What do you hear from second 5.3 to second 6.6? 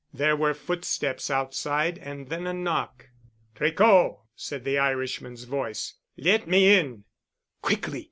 voice. "Let